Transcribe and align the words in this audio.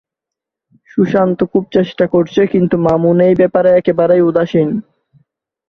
সুশান্ত 0.91 1.39
খুব 1.51 1.63
চেষ্টা 1.75 2.05
করছে, 2.13 2.41
কিন্তু 2.53 2.75
মামুন 2.85 3.17
এই 3.27 3.35
ব্যাপারে 3.41 3.69
একেবারেই 3.73 4.25
উদাসীন। 4.29 4.69